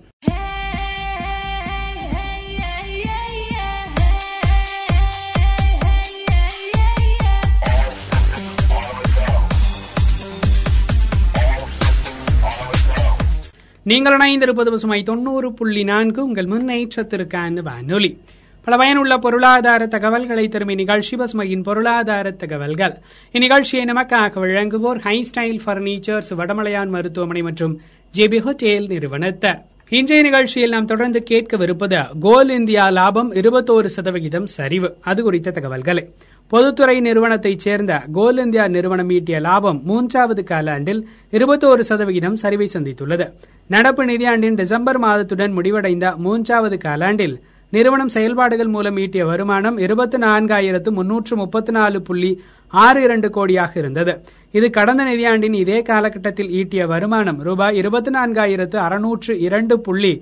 நீங்கள் 13.83 14.17
இணைந்திருப்பது 14.17 14.69
பசுமை 14.69 15.03
தொண்ணூறு 15.03 15.53
புள்ளி 15.53 15.83
நான்கு 15.83 16.23
உங்கள் 16.23 16.45
முன்னேற்றத்திற்கான 16.45 17.61
வானொலி. 17.61 18.21
பல 18.67 18.77
பயனுள்ள 18.77 19.17
பொருளாதார 19.17 19.87
தகவல்களை 19.87 20.47
தரும் 20.47 20.69
இந்நிகழ்ச்சி 20.69 21.15
பசுமையின் 21.17 21.63
பொருளாதார 21.63 22.31
தகவல்கள். 22.31 22.93
இந்நிகழ்ச்சியை 23.33 23.83
நமக்காக 23.91 24.33
வழங்குவோர் 24.41 24.99
ஹை 24.99 25.27
ஸ்டைல் 25.29 25.59
பர்னிச்சர்ஸ் 25.65 26.29
வடமலையான் 26.29 26.89
மருத்துவமனை 26.89 27.41
மற்றும் 27.41 27.79
ஜேபி 28.17 28.39
ஹோட்டேல் 28.39 28.87
நிறுவனத்தர். 28.87 29.59
இன்றைய 29.89 30.23
நிகழ்ச்சியில் 30.23 30.69
நாம் 30.69 30.85
தொடர்ந்து 30.85 31.23
கேட்கவிருப்பது 31.29 32.05
கோல் 32.19 32.49
இந்தியா 32.49 32.89
லாபம் 32.89 33.33
இருபத்தோரு 33.33 33.85
சதவிகிதம் 33.85 34.45
சரிவு. 34.45 34.97
அது 35.01 35.23
குறித்த 35.23 35.51
தகவல்களை. 35.51 36.09
பொதுத்துறை 36.47 36.99
நிறுவனத்தைச் 36.99 37.59
சேர்ந்த 37.59 38.03
கோல் 38.11 38.37
இந்தியா 38.37 38.67
நிறுவனம் 38.67 39.09
ஈட்டிய 39.09 39.41
லாபம் 39.41 39.81
மூன்றாவது 39.83 40.43
காலாண்டில் 40.49 41.03
இருபத்தோரு 41.31 41.79
சதவிகிதம் 41.79 42.37
சரிவை 42.41 42.67
சந்தித்துள்ளது. 42.73 43.27
நடப்பு 43.67 44.05
நிதியாண்டின் 44.05 44.55
டிசம்பர் 44.55 44.99
மாதத்துடன் 44.99 45.51
முடிவடைந்த 45.51 46.15
மூன்றாவது 46.17 46.77
காலாண்டில் 46.77 47.37
நிறுவனம் 47.73 48.11
செயல்பாடுகள் 48.15 48.73
மூலம் 48.75 48.97
ஈட்டிய 49.03 49.23
வருமானம் 49.25 49.77
இருபத்தி 49.85 50.17
நான்காயிரத்து 50.17 50.89
முன்னூற்று 50.97 51.35
முப்பத்தி 51.35 51.71
நாலு 51.77 51.97
புள்ளி 52.01 52.29
ஆறு 52.73 52.99
இரண்டு 53.01 53.27
கோடியாக 53.37 53.73
இருந்தது. 53.77 54.13
இது 54.57 54.67
கடந்த 54.69 55.01
நிதியாண்டின் 55.03 55.57
இதே 55.63 55.79
காலகட்டத்தில் 55.81 56.53
ஈட்டிய 56.59 56.85
வருமானம் 56.93 57.39
ரூபாய் 57.47 57.77
இருபத்தி 57.81 58.11
நான்காயிரத்து 58.11 58.77
அறுநூற்று 58.87 59.35
இரண்டு 59.47 59.77
புள்ளி 59.79 60.13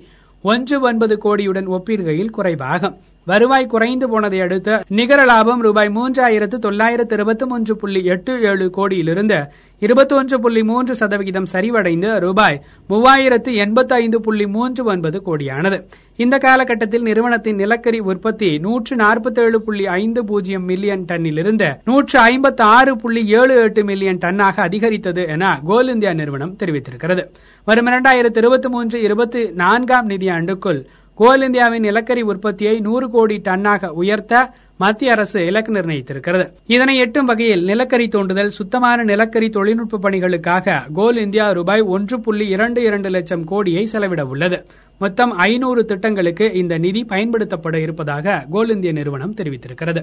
ஒன்று 0.44 0.76
ஒன்பது 0.80 1.14
கோடியுடன் 1.24 1.68
ஒப்பிடுகையில் 1.76 2.34
குறைவாகும். 2.38 2.96
வருவாய் 3.26 3.64
குறைந்து 3.66 4.06
போனதை 4.08 4.40
அடுத்து 4.40 4.74
நிகர 4.98 5.20
லாபம் 5.24 5.62
ரூபாய் 5.66 5.88
மூன்றாயிரத்து 5.96 6.56
தொள்ளாயிரத்து 6.66 7.14
இருபத்தி 7.14 7.44
மூன்று 7.44 7.76
புள்ளி 7.76 8.00
எட்டு 8.14 8.32
ஏழு 8.50 8.66
கோடியிலிருந்து 8.70 9.38
இருபத்தி 9.82 10.14
ஒன்று 10.14 10.36
புள்ளி 10.40 10.62
மூன்று 10.62 10.92
சதவிகிதம் 10.94 11.48
சரிவடைந்து 11.52 12.10
ரூபாய் 12.18 12.58
மூவாயிரத்து 12.90 13.50
எண்பத்தி 13.64 13.94
ஐந்து 14.02 14.18
புள்ளி 14.20 14.46
மூன்று 14.46 14.84
ஒன்பது 14.84 15.18
கோடியானது. 15.26 15.78
இந்த 16.16 16.38
காலகட்டத்தில் 16.38 17.06
நிறுவனத்தின் 17.08 17.58
நிலக்கரி 17.62 18.00
உற்பத்தி 18.10 18.50
நூற்று 18.66 18.96
நாற்பத்தி 18.96 19.40
ஏழு 19.46 19.58
புள்ளி 19.62 19.86
ஐந்து 19.86 20.22
பூஜ்ஜியம் 20.24 20.64
மில்லியன் 20.64 21.04
டன்னிலிருந்து 21.10 21.68
நூற்று 21.84 22.18
ஐம்பத்தி 22.30 22.64
ஆறு 22.76 22.94
புள்ளி 22.96 23.24
ஏழு 23.40 23.56
எட்டு 23.64 23.84
மில்லியன் 23.84 24.22
டன்னாக 24.24 24.62
அதிகரித்தது 24.68 25.24
என 25.26 25.50
கோல் 25.64 25.90
இந்தியா 25.94 26.12
நிறுவனம் 26.12 26.56
தெரிவித்திருக்கிறது. 26.62 27.24
வரும் 27.64 27.90
இரண்டாயிரத்து 27.92 28.40
இருபத்தி 28.44 28.68
மூன்று 28.68 29.00
இருபத்தி 29.08 29.42
நான்காம் 29.62 30.08
நிதியாண்டுக்குள் 30.14 30.80
கோல் 31.18 31.42
இந்தியாவின் 31.42 31.82
நிலக்கரி 31.82 32.22
உற்பத்தியை 32.22 32.80
நூறு 32.80 33.10
கோடி 33.10 33.36
டன்னாக 33.36 33.86
உயர்த்த 33.86 34.52
மத்திய 34.76 35.12
அரசு 35.12 35.46
இலக்கு 35.46 35.72
நிர்ணயித்திருக்கிறது. 35.72 36.44
இதனை 36.66 36.98
எட்டும் 36.98 37.24
வகையில் 37.24 37.64
நிலக்கரி 37.64 38.08
தோண்டுதல் 38.08 38.52
சுத்தமான 38.58 39.04
நிலக்கரி 39.04 39.50
தொழில்நுட்ப 39.50 39.98
பணிகளுக்காக 40.02 40.92
கோல் 40.92 41.16
இந்தியா 41.16 41.52
ரூபாய் 41.52 41.80
ஒன்று 41.80 42.20
புள்ளி 42.20 42.48
இரண்டு 42.48 42.82
இரண்டு 42.82 43.08
லட்சம் 43.08 43.44
கோடியை 43.44 43.86
செலவிட 43.86 44.26
உள்ளது. 44.26 44.66
மொத்தம் 44.98 45.30
ஐநூறு 45.30 45.84
திட்டங்களுக்கு 45.84 46.52
இந்த 46.52 46.78
நிதி 46.78 47.04
பயன்படுத்தப்பட 47.08 47.80
இருப்பதாக 47.80 48.44
கோல் 48.50 48.68
இந்திய 48.68 48.92
நிறுவனம் 48.92 49.34
தெரிவித்திருக்கிறது. 49.34 50.02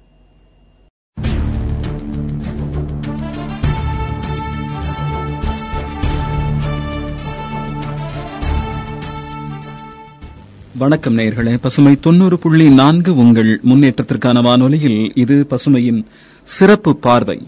வணக்கம் 10.81 11.17
நேயர்களே. 11.17 11.57
பசுமை 11.61 11.99
தொண்ணூறு 11.99 12.39
புள்ளி 12.39 12.69
நான்கு 12.69 13.15
உங்கள் 13.15 13.59
முன்னேற்றத்திற்கான 13.69 14.41
வானொலியில் 14.41 15.11
இது 15.15 15.47
பசுமையின் 15.49 16.05
சிறப்பு 16.43 16.95
பார்வை. 16.95 17.47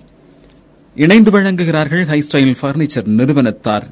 இணைந்து 0.95 1.31
வழங்குகிறார்கள் 1.31 2.03
Highstyle 2.11 2.55
furniture 2.61 3.05
நிறுவனத்தார் 3.05 3.87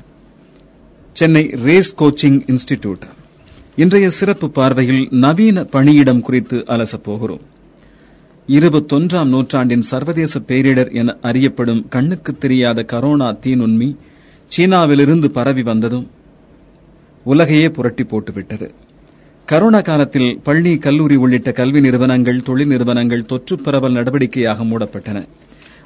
Chennai 1.13 1.49
race 1.49 1.95
coaching 2.03 2.41
institute 2.47 3.01
இன்றைய 3.75 4.09
சிறப்பு 4.09 4.49
பார்வையில் 4.49 5.07
நவீன 5.11 5.63
பணியிடம் 5.63 6.21
குறித்து 6.21 6.63
அலசப் 6.67 7.03
போகிறோம். 7.03 7.41
இருபத்தொன்றாம் 8.47 9.27
நூற்றாண்டின் 9.27 9.81
சர்வதேச 9.81 10.39
பேரிடர் 10.39 10.93
என 10.93 11.17
அறியப்படும் 11.21 11.87
கண்ணுக்கு 11.89 12.37
தெரியாத 12.37 12.85
கரோனா 12.91 13.37
தீநுண்மி 13.43 13.95
சீனாவிலிருந்து 14.57 15.25
பரவி 15.25 15.63
வந்ததும் 15.63 16.09
உலகையே 17.23 17.69
புரட்டி 17.69 18.03
போட்டுவிட்டது. 18.03 18.73
கரோனா 19.51 19.81
காலத்தில் 19.81 20.39
பள்ளி 20.43 20.77
கல்லூரி 20.77 21.15
உள்ளிட்ட 21.15 21.51
கல்வி 21.51 21.81
நிறுவனங்கள் 21.81 22.41
தொழில் 22.41 22.67
நிறுவனங்கள் 22.67 23.25
தொற்று 23.25 23.59
பரவல் 23.59 23.93
நடவடிக்கையாக 23.93 24.65
மூடப்பட்டன. 24.65 25.25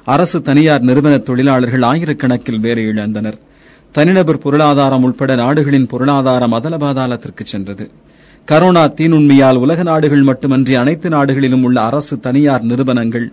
அரசு 0.04 0.42
தனியார் 0.42 0.80
நிறுவன 0.80 1.18
தொழிலாளர்கள் 1.18 1.80
ஆயிரக்கணக்கில் 1.80 2.60
வேலை 2.60 2.84
இழந்தனர். 2.84 3.38
தனிநபர் 3.92 4.38
பொருளாதாரம் 4.38 5.02
உட்பட 5.02 5.34
நாடுகளின் 5.34 5.86
பொருளாதாரம் 5.86 6.52
அதலபாதாளத்திற்கு 6.52 7.42
சென்றது. 7.42 7.90
கரோனா 8.48 8.84
தீநுண்மையால் 8.98 9.56
உலக 9.56 9.82
நாடுகள் 9.82 10.22
மட்டுமன்றி 10.22 10.74
அனைத்து 10.74 11.08
நாடுகளிலும் 11.08 11.62
உள்ள 11.62 11.80
அரசு 11.80 12.20
தனியார் 12.20 12.62
நிறுவனங்கள் 12.62 13.32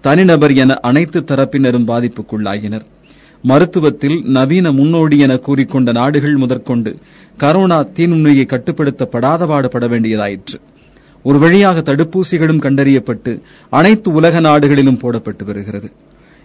தனிநபர் 0.00 0.54
என 0.54 0.74
அனைத்து 0.74 1.20
தரப்பினரும் 1.20 1.88
பாதிப்புக்குள்ளாயினா் 1.90 2.80
மருத்துவத்தில் 3.48 4.24
நவீன 4.24 4.72
முன்னோடி 4.72 5.18
என 5.18 5.34
கூறிக்கொண்ட 5.34 5.92
நாடுகள் 5.92 6.36
முதற்கொண்டு 6.36 6.96
கரோனா 7.38 7.78
தீநுண்மையை 7.96 8.44
கட்டுப்படுத்தப்படாத 8.46 9.46
பாடுபட 9.46 9.88
வேண்டியதாயிற்று. 9.88 10.58
ஒரு 11.22 11.38
வழியாக 11.38 11.80
தடுப்பூசிகளும் 11.80 12.62
கண்டறியப்பட்டு 12.64 13.40
அனைத்து 13.68 14.12
உலக 14.12 14.40
நாடுகளிலும் 14.40 14.98
போடப்பட்டு 14.98 15.44
வருகிறது. 15.44 15.90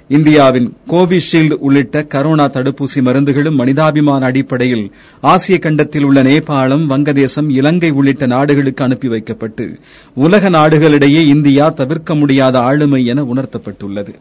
இந்தியாவின் 0.07 0.73
கோவிஷீல்டு 0.87 1.51
உள்ளிட்ட 1.51 2.01
கரோனா 2.01 2.45
தடுப்பூசி 2.47 3.01
மருந்துகளும் 3.01 3.55
மனிதாபிமான 3.55 4.25
அடிப்படையில் 4.25 4.91
ஆசிய 5.21 5.59
கண்டத்தில் 5.59 6.03
உள்ள 6.03 6.23
நேபாளம் 6.23 6.85
வங்கதேசம் 6.89 7.49
இலங்கை 7.49 7.89
உள்ளிட்ட 7.89 8.25
நாடுகளுக்கு 8.25 8.83
அனுப்பி 8.83 9.07
வைக்கப்பட்டு 9.07 9.79
உலக 10.15 10.49
நாடுகளிடையே 10.49 11.25
இந்தியா 11.25 11.69
தவிர்க்க 11.69 12.15
முடியாத 12.15 12.59
ஆளுமை 12.59 13.05
என 13.05 13.23
உணர்த்தப்பட்டுள்ளது. 13.23 14.15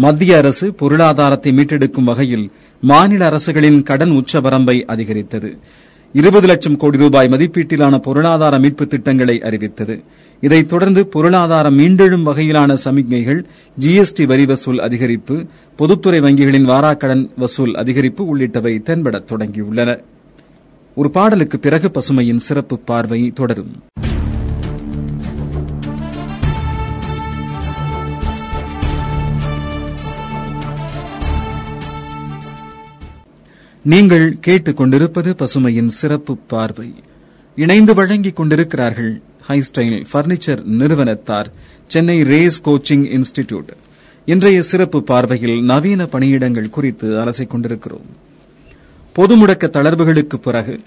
மத்திய 0.00 0.36
அரசு 0.36 0.74
பொருளாதாரத்தை 0.74 1.52
மீட்டெடுக்கும் 1.52 2.04
வகையில் 2.04 2.50
மாநில 2.80 3.26
அரசுகளின் 3.26 3.82
கடன் 3.82 4.10
உச்சவரம்பை 4.10 4.84
அதிகரித்தது. 4.84 5.58
இருபது 6.12 6.46
லட்சம் 6.46 6.76
கோடி 6.76 6.98
ரூபாய் 6.98 7.28
மதிப்பீட்டிலான 7.28 7.98
பொருளாதார 7.98 8.58
மீட்பு 8.58 8.86
திட்டங்களை 8.86 9.42
அறிவித்தது. 9.42 10.02
இதைத் 10.40 10.68
தொடர்ந்து 10.68 11.06
பொருளாதாரம் 11.06 11.78
மீண்டெழும் 11.78 12.26
வகையிலான 12.26 12.76
சமிக்ஞைகள் 12.84 13.44
ஜிஎஸ்டி 13.80 14.26
வரி 14.26 14.46
வசூல் 14.46 14.78
அதிகரிப்பு 14.78 15.46
பொதுத்துறை 15.76 16.20
வங்கிகளின் 16.20 16.68
வாராக்கடன் 16.68 17.30
வசூல் 17.36 17.74
அதிகரிப்பு 17.74 18.26
உள்ளிட்டவை 18.34 18.82
தென்படத் 18.82 19.24
தொடங்கியுள்ளன. 19.28 20.02
ஒரு 20.94 21.10
பாடலுக்கு 21.10 21.58
பிறகு 21.58 21.90
பசுமையின் 21.90 22.36
சிறப்பு 22.36 22.78
பார்வை 22.78 23.32
தொடரும். 23.34 23.82
நீங்கள் 33.90 34.36
கேட்டுக் 34.40 34.76
கொண்டிருப்பது 34.76 35.34
பசுமையின் 35.38 35.92
சிறப்பு 35.98 36.36
பார்வை. 36.36 36.94
இணைந்து 37.56 37.94
வழங்கிக் 37.94 38.36
கொண்டிருக்கிறார்கள் 38.36 39.22
ஹைஸ்டைல் 39.48 40.04
பர்னிச்சர் 40.12 40.62
நிறுவனத்தார் 40.80 41.48
சென்னை 41.86 42.22
ரேஸ் 42.22 42.58
கோச்சிங் 42.68 43.06
இன்ஸ்டிடியூட் 43.16 43.70
இன்றைய 44.24 44.62
சிறப்பு 44.62 45.02
பார்வையில் 45.02 45.62
நவீன 45.62 46.04
பணியிடங்கள் 46.04 46.70
குறித்து 46.70 47.08
அலசிக் 47.18 47.46
கொண்டிருக்கிறோம். 47.46 48.08
பொது 49.12 49.36
முடக்க 49.36 49.66
தளர்வுகளுக்கு 49.76 50.36
பிறகு 50.36 50.80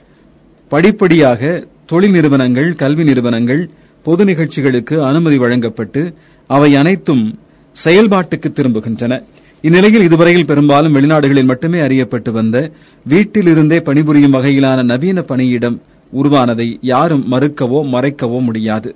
படிப்படியாக 0.70 1.68
தொழில் 1.86 2.12
நிறுவனங்கள் 2.12 2.76
கல்வி 2.76 3.04
நிறுவனங்கள் 3.04 3.70
பொது 4.04 4.26
நிகழ்ச்சிகளுக்கு 4.26 5.04
அனுமதி 5.04 5.38
வழங்கப்பட்டு 5.38 6.14
அவை 6.48 6.76
அனைத்தும் 6.76 7.40
செயல்பாட்டுக்கு 7.84 8.50
திரும்புகின்றன. 8.56 9.24
இந்நிலையில் 9.64 10.02
இதுவரையில் 10.02 10.46
பெரும்பாலும் 10.46 10.96
வெளிநாடுகளில் 10.96 11.44
மட்டுமே 11.44 11.80
அறியப்பட்டு 11.80 12.32
வந்த 12.32 12.72
வீட்டிலிருந்தே 13.10 13.80
பணிபுரியும் 13.80 14.34
வகையிலான 14.34 14.84
நவீன 14.84 15.22
பணியிடம் 15.22 15.82
உருவானதை 16.14 16.78
யாரும் 16.82 17.32
மறுக்கவோ 17.32 17.82
மறைக்கவோ 17.94 18.40
முடியாது. 18.42 18.96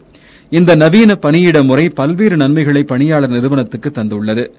இந்த 0.50 0.76
நவீன 0.76 1.16
பணியிட 1.16 1.64
முறை 1.64 1.90
பல்வேறு 1.90 2.38
நன்மைகளை 2.38 2.84
பணியாளர் 2.84 3.30
நிறுவனத்துக்கு 3.30 3.92
தந்துள்ளது. 3.92 4.52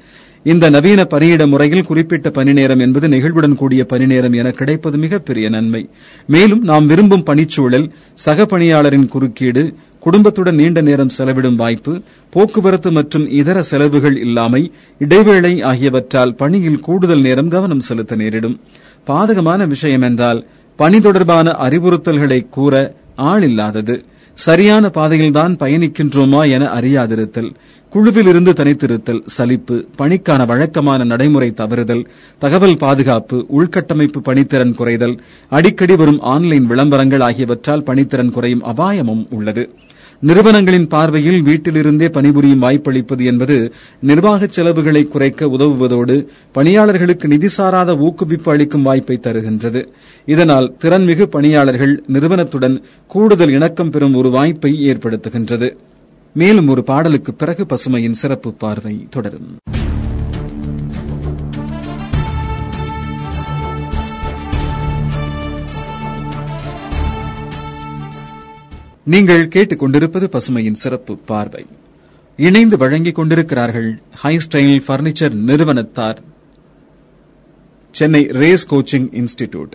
இந்த 0.43 0.71
நவீன 0.71 1.05
பணியிட 1.05 1.47
முறையில் 1.47 1.85
குறிப்பிட்ட 1.85 2.31
பணி 2.31 2.53
நேரம் 2.53 2.81
என்பது 2.81 3.09
நெகிழ்வுடன் 3.09 3.55
கூடிய 3.55 3.85
பணி 3.85 4.07
நேரம் 4.07 4.33
என 4.33 4.51
கிடைப்பது 4.51 4.99
மிகப்பெரிய 4.99 5.49
நன்மை. 5.49 5.89
மேலும் 6.27 6.63
நாம் 6.63 6.87
விரும்பும் 6.87 7.25
பணிச்சூழல் 7.27 7.91
சக 8.15 8.47
பணியாளரின் 8.47 9.09
குறுக்கீடு 9.09 9.75
குடும்பத்துடன் 10.07 10.59
நீண்ட 10.61 10.81
நேரம் 10.81 11.15
செலவிடும் 11.19 11.61
வாய்ப்பு 11.63 11.93
போக்குவரத்து 12.33 12.91
மற்றும் 12.99 13.25
இதர 13.41 13.59
செலவுகள் 13.63 14.17
இல்லாமை 14.25 14.61
இடைவேளை 15.01 15.55
ஆகியவற்றால் 15.63 16.35
பணியில் 16.35 16.81
கூடுதல் 16.81 17.25
நேரம் 17.29 17.49
கவனம் 17.49 17.87
செலுத்த 17.89 18.17
நேரிடும். 18.17 18.59
பாதகமான 19.07 19.67
விஷயம் 19.67 20.03
என்றால் 20.03 20.41
பணி 20.79 21.01
தொடர்பான 21.01 21.57
அறிவுறுத்தல்களை 21.67 22.41
கூற 22.49 22.75
ஆள் 23.31 23.43
இல்லாதது 23.43 23.97
சரியான 24.39 24.85
பாதையில்தான் 24.97 25.55
பயணிக்கின்றோமா 25.61 26.41
என 26.55 26.65
அறியாதிருத்தல் 26.79 27.51
குழுவிலிருந்து 27.93 28.53
தனித்திருத்தல் 28.61 29.23
சலிப்பு 29.37 29.77
பணிக்கான 29.99 30.47
வழக்கமான 30.47 31.05
நடைமுறை 31.05 31.49
தவறுதல் 31.61 32.03
தகவல் 32.43 32.77
பாதுகாப்பு 32.77 33.39
உள்கட்டமைப்பு 33.59 34.21
பணித்திறன் 34.29 34.75
குறைதல் 34.81 35.17
அடிக்கடி 35.53 35.97
வரும் 35.97 36.21
ஆன்லைன் 36.35 36.67
விளம்பரங்கள் 36.67 37.21
ஆகியவற்றால் 37.21 37.87
பணித்திறன் 37.87 38.31
குறையும் 38.31 38.65
அபாயமும் 38.65 39.25
உள்ளது. 39.31 39.65
நிறுவனங்களின் 40.21 40.89
பார்வையில் 40.89 41.43
வீட்டிலிருந்தே 41.43 42.09
பணிபுரியும் 42.09 42.63
வாய்ப்பளிப்பது 42.63 43.25
என்பது 43.25 43.73
நிர்வாக 44.01 44.47
செலவுகளை 44.47 45.09
குறைக்க 45.09 45.47
உதவுவதோடு 45.47 46.27
பணியாளர்களுக்கு 46.53 47.29
நிதி 47.29 47.49
சாராத 47.49 47.95
ஊக்குவிப்பு 47.95 48.49
அளிக்கும் 48.49 48.83
வாய்ப்பை 48.83 49.21
தருகின்றது. 49.23 49.87
இதனால் 50.27 50.77
திறன்மிகு 50.83 51.23
பணியாளர்கள் 51.23 52.03
நிறுவனத்துடன் 52.07 52.83
கூடுதல் 53.07 53.51
இணக்கம் 53.51 53.91
பெறும் 53.91 54.15
ஒரு 54.15 54.31
வாய்ப்பை 54.31 54.93
ஏற்படுத்துகின்றது. 54.93 55.77
மேலும் 56.33 56.69
ஒரு 56.69 56.85
பாடலுக்கு 56.85 57.35
பிறகு 57.35 57.67
பசுமையின் 57.67 58.19
சிறப்பு 58.23 58.53
பார்வை 58.53 59.07
தொடரும். 59.11 59.57
நீங்கள் 69.13 69.49
கேட்டுக் 69.49 69.79
கொண்டிருப்பது 69.79 70.29
பசுமையின் 70.33 70.81
சிறப்பு 70.83 71.17
பார்வை. 71.17 71.67
இணைந்து 72.37 72.77
வழங்கிக் 72.77 73.15
கொண்டிருக்கிறார்கள் 73.15 74.03
ஹை 74.15 74.37
ஸ்டைல் 74.37 74.81
பர்னிச்சர் 74.89 75.35
நிறுவனத்தார் 75.49 76.19
சென்னை 77.91 78.23
ரேஸ் 78.41 78.67
கோச்சிங் 78.71 79.09
இன்ஸ்டிடியூட் 79.21 79.75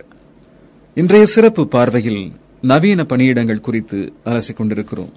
இன்றைய 0.93 1.25
சிறப்பு 1.25 1.67
பார்வையில் 1.67 2.31
நவீன 2.61 3.03
பணியிடங்கள் 3.03 3.65
குறித்து 3.67 4.13
அலசிக் 4.25 4.57
கொண்டிருக்கிறோம். 4.57 5.13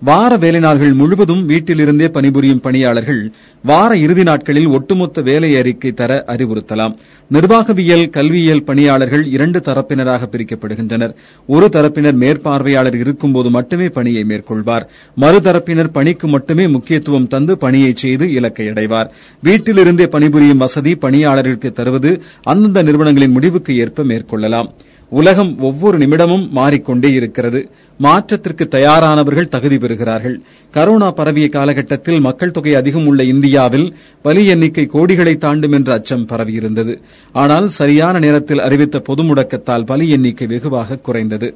வார 0.00 0.36
வேலை 0.36 0.60
நாள்கள் 0.60 0.92
முழுவதும் 0.92 1.48
வீட்டிலிருந்தே 1.48 2.08
பணிபுரியும் 2.08 2.60
பணியாளர்கள் 2.60 3.32
வார 3.62 3.96
இறுதி 3.96 4.22
நாட்களில் 4.22 4.66
ஒட்டுமொத்த 4.66 5.20
வேலை 5.20 5.56
அறிக்கை 5.56 5.92
தர 5.92 6.24
அறிவுறுத்தலாம். 6.26 6.94
நிர்வாகவியல் 7.28 8.10
கல்வியியல் 8.10 8.62
பணியாளர்கள் 8.62 9.26
இரண்டு 9.26 9.58
தரப்பினராக 9.58 10.28
பிரிக்கப்படுகின்றனர். 10.32 11.14
ஒரு 11.46 11.68
தரப்பினர் 11.72 12.12
மேற்பார்வையாளர் 12.12 12.94
இருக்கும்போது 12.94 13.50
மட்டுமே 13.50 13.88
பணியை 13.88 14.24
மேற்கொள்வார். 14.28 14.86
மறுதரப்பினர் 15.20 15.92
பணிக்கு 15.92 16.28
மட்டுமே 16.28 16.66
முக்கியத்துவம் 16.66 17.26
தந்து 17.26 17.58
பணியை 17.58 17.92
செய்து 17.94 18.32
இலக்கை 18.32 18.66
அடைவார் 18.66 19.10
வீட்டிலிருந்தே 19.44 20.06
பணிபுரியும் 20.06 20.58
வசதி 20.58 20.94
பணியாளர்களுக்கு 20.94 21.72
தருவது 21.72 22.22
அந்தந்த 22.42 22.82
நிறுவனங்களின் 22.82 23.30
முடிவுக்கு 23.30 23.76
ஏற்ப 23.76 24.02
மேற்கொள்ளலாம். 24.02 24.70
உலகம் 25.10 25.58
ஒவ்வொரு 25.58 25.98
நிமிடமும் 25.98 26.50
மாறிக்கொண்டே 26.50 27.12
இருக்கிறது. 27.12 27.70
மாற்றத்திற்கு 27.98 28.68
தயாரானவர்கள் 28.70 29.48
தகுதி 29.48 29.76
பெறுகிறார்கள். 29.76 30.36
கரோனா 30.74 31.10
பரவிய 31.10 31.48
காலகட்டத்தில் 31.48 32.20
மக்கள் 32.20 32.50
தொகை 32.50 32.74
அதிகம் 32.74 33.06
உள்ள 33.06 33.24
இந்தியாவில் 33.24 33.96
பலி 34.22 34.46
எண்ணிக்கை 34.46 34.88
கோடிகளை 34.92 35.36
தாண்டும் 35.36 35.72
என்ற 35.72 35.92
அச்சம் 35.92 36.28
பரவியிருந்தது. 36.28 36.94
ஆனால் 37.32 37.68
சரியான 37.68 38.18
நேரத்தில் 38.18 38.58
அறிவித்த 38.58 38.98
பொது 38.98 39.22
முடக்கத்தால் 39.22 39.86
பலி 39.86 40.10
எண்ணிக்கை 40.10 40.46
வெகுவாக 40.46 40.98
குறைந்தது. 40.98 41.54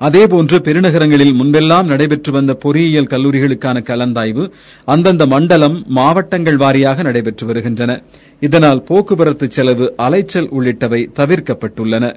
அதேபோன்று 0.00 0.56
பெருநகரங்களில் 0.58 1.34
முன்பெல்லாம் 1.34 1.86
நடைபெற்று 1.86 2.32
வந்த 2.32 2.54
பொறியியல் 2.54 3.10
கல்லூரிகளுக்கான 3.10 3.82
கலந்தாய்வு 3.90 4.50
அந்தந்த 4.84 5.26
மண்டலம் 5.26 5.84
மாவட்டங்கள் 5.88 6.56
வாரியாக 6.56 7.02
நடைபெற்று 7.02 7.46
வருகின்றன. 7.46 8.02
இதனால் 8.40 8.82
போக்குவரத்து 8.82 9.50
செலவு 9.50 9.94
அலைச்சல் 9.96 10.50
உள்ளிட்டவை 10.50 11.00
தவிர்க்கப்பட்டுள்ளன. 11.18 12.14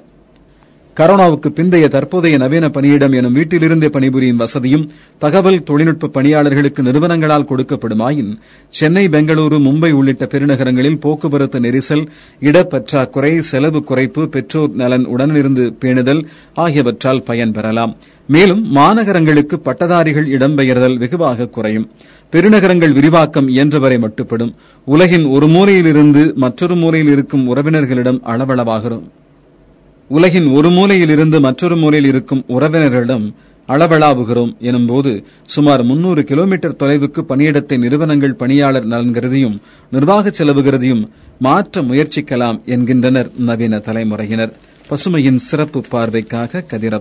கரோனாவுக்கு 0.98 1.48
பிந்தைய 1.48 1.88
தற்போதைய 1.88 2.38
நவீன 2.38 2.68
பணியிடம் 2.68 3.12
எனும் 3.12 3.34
வீட்டிலிருந்தே 3.36 3.86
பணிபுரியும் 3.86 4.36
வசதியும் 4.36 4.86
தகவல் 5.18 5.62
தொழில்நுட்ப 5.62 6.08
பணியாளர்களுக்கு 6.08 6.82
நிறுவனங்களால் 6.82 7.46
கொடுக்கப்படுமாயின் 7.48 8.32
சென்னை 8.68 9.08
பெங்களூரு 9.08 9.58
மும்பை 9.58 9.90
உள்ளிட்ட 9.90 10.26
பெருநகரங்களில் 10.26 10.98
போக்குவரத்து 10.98 11.60
நெரிசல் 11.60 12.04
இடப்பற்றாக்குறை 12.40 13.38
செலவு 13.38 13.82
குறைப்பு 13.90 14.24
பெற்றோர் 14.26 14.70
நலன் 14.70 15.06
உடனிருந்து 15.06 15.76
பேணுதல் 15.80 16.22
ஆகியவற்றால் 16.54 17.24
பயன்பெறலாம் 17.26 17.94
மேலும் 18.26 18.74
மாநகரங்களுக்கு 18.74 19.56
பட்டதாரிகள் 19.56 20.28
இடம்பெயர்தல் 20.28 20.98
வெகுவாக 20.98 21.48
குறையும். 21.48 21.86
பெருநகரங்கள் 22.32 22.92
விரிவாக்கம் 22.92 23.48
இயன்றவரை 23.48 23.98
மட்டுப்படும் 23.98 24.52
உலகின் 24.86 25.26
ஒரு 25.26 25.46
மூலையிலிருந்து 25.46 26.34
மற்றொரு 26.34 26.76
மூலையில் 26.76 27.12
இருக்கும் 27.12 27.56
உறவினர்களிடம் 27.56 28.20
அளவளவாகிறோம் 28.26 29.06
உலகின் 30.08 30.46
ஒரு 30.46 30.70
மூலையில் 30.70 31.08
இருந்து 31.08 31.40
மற்றொரு 31.40 31.76
மூலையில் 31.76 32.10
இருக்கும் 32.10 32.44
உறவினர்களிடம் 32.48 33.34
அளவளாவுகிறோம் 33.68 34.52
எனும்போது 34.62 35.24
சுமார் 35.44 35.82
முன்னூறு 35.82 36.24
கிலோமீட்டர் 36.24 36.78
தொலைவுக்கு 36.78 37.20
பணியிடத்தை 37.28 37.78
நிறுவனங்கள் 37.78 38.34
பணியாளர் 38.34 38.86
நலன் 38.86 39.12
கருதியும் 39.12 39.60
நிர்வாக 39.90 40.30
செலவு 40.30 40.62
கருதியும் 40.62 41.10
மாற்ற 41.38 41.82
முயற்சிக்கலாம் 41.82 42.64
என்கின்றனர் 42.64 43.30
நவீன 43.38 43.78
தலைமுறையினர். 43.78 44.54
பசுமையின் 44.90 45.34
சிறப்பு 45.34 45.80
பார்வைக்காக 45.92 46.60
கதிரவன். 46.60 46.96